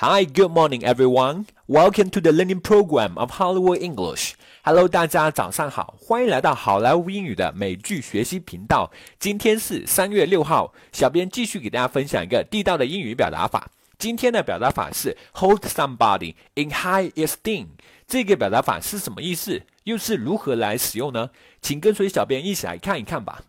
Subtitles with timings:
[0.00, 1.46] Hi, good morning, everyone.
[1.66, 4.34] Welcome to the learning program of Hollywood English.
[4.62, 8.92] Hello，大家早上好，欢迎来到好莱坞英语的美剧学习频道。
[9.18, 13.68] 今天是三月六号，小编继续给大家分享一个地道的英语表达法。
[13.98, 17.66] 今天的表达法是 hold somebody in high esteem。
[18.06, 19.60] 这个表达法是什么意思？
[19.82, 21.30] 又是如何来使用呢？
[21.60, 23.42] 请跟随小编一起来看一看吧。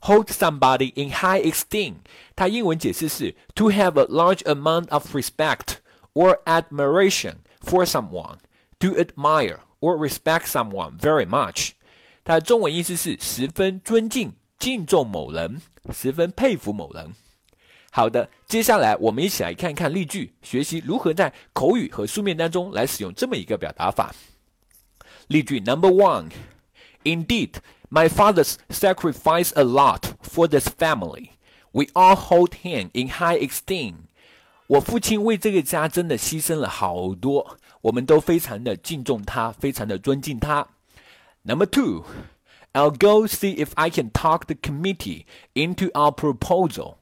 [0.00, 1.94] Hold somebody in high esteem，
[2.36, 5.76] 它英文解释是 to have a large amount of respect
[6.14, 8.38] or admiration for someone,
[8.78, 11.70] to admire or respect someone very much。
[12.24, 15.60] 它的中文意思是十分尊敬、敬重某人，
[15.92, 17.14] 十分佩服某人。
[17.90, 24.14] 好的，接下来我们一起来看一看例句，学习如何在口语和书面当中来使用这么一个表达法。
[25.28, 26.30] 例句 Number one,
[27.04, 27.54] Indeed.
[27.89, 31.31] My father's sacrificed a lot for this family.
[31.71, 34.07] We all hold him in high esteem.
[34.67, 40.67] 我父亲为这个家真的牺牲了好多，我们都非常的敬重他，非常的尊敬他。
[41.43, 42.05] Number two,
[42.73, 46.95] I'll go see if I can talk the committee into our proposal.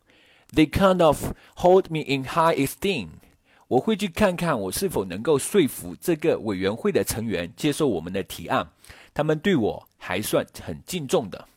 [0.53, 3.22] They kind of hold me in high esteem.
[3.67, 8.70] 我会去看看我是否能够说服这个委员会的成员接受我们的提案。
[9.14, 11.47] 他们对我还算很敬重的。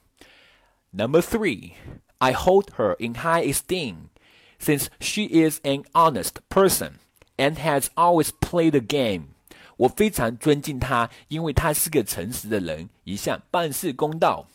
[0.91, 1.73] Number three,
[2.19, 4.11] I hold her in high esteem
[4.61, 6.93] since she is an honest person
[7.37, 9.35] and has always played the game.
[9.77, 14.47] 我非常尊敬她，因为她是个诚实的人，一向办事公道。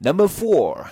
[0.00, 0.88] Number four,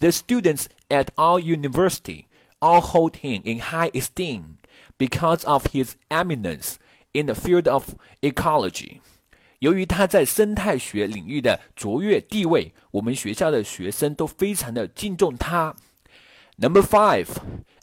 [0.00, 2.24] the students at our university
[2.58, 4.56] all hold him in high esteem
[4.98, 6.74] because of his eminence
[7.12, 9.00] in the field of ecology.
[9.60, 15.74] 由于他在生态学领域的卓越地位，我们学校的学生都非常的敬重他。
[16.56, 17.28] Number five,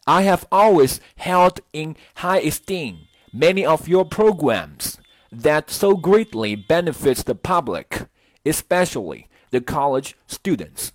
[0.05, 4.95] I have always held in high esteem many of your programs
[5.31, 8.07] that so greatly benefits the public,
[8.44, 10.89] especially the college students.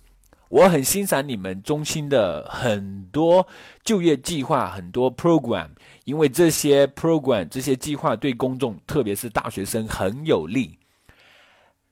[0.51, 3.45] 我很欣赏你们中心的很多
[3.83, 5.69] 就业计划，很多 program，
[6.05, 10.79] 因为这些 program 这些计划对公众，特别是大学生很有利。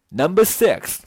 [0.09, 1.00] Number six,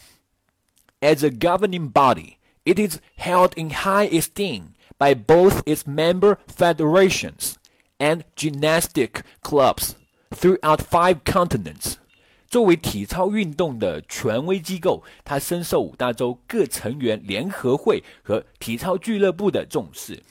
[1.00, 7.54] as a governing body, it is held in high esteem by both its member federations
[7.98, 9.94] and gymnastic clubs
[10.30, 11.96] throughout five continents.
[12.53, 20.21] 作为体操运动的权威机构，它深受五大洲各成员联合会和体操俱乐部的重视。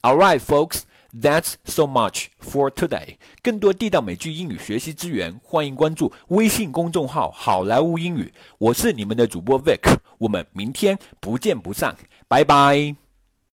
[0.00, 3.18] All right, folks, that's so much for today.
[3.42, 8.32] 更多地道美剧英语学习资源，欢迎关注微信公众号“好莱坞英语”。
[8.56, 11.94] 我是你们的主播 Vic，我们明天不见不散，
[12.26, 13.03] 拜拜。